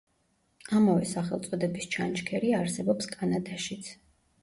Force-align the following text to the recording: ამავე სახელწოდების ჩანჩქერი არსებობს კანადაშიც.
ამავე 0.79 1.09
სახელწოდების 1.09 1.87
ჩანჩქერი 1.97 2.53
არსებობს 2.65 3.15
კანადაშიც. 3.17 3.97